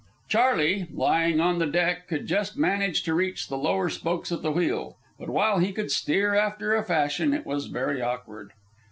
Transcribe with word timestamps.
Charley, 0.29 0.87
lying 0.91 1.39
on 1.39 1.59
the 1.59 1.67
deck, 1.67 2.07
could 2.07 2.25
just 2.25 2.57
manage 2.57 3.03
to 3.03 3.13
reach 3.13 3.49
the 3.49 3.55
lower 3.55 3.87
spokes 3.87 4.31
of 4.31 4.41
the 4.41 4.51
wheel; 4.51 4.97
but 5.19 5.29
while 5.29 5.59
he 5.59 5.71
could 5.71 5.91
steer 5.91 6.33
after 6.33 6.73
a 6.73 6.83
fashion, 6.83 7.35
it 7.35 7.45
was 7.45 7.67
very 7.67 8.01
awkward. 8.01 8.51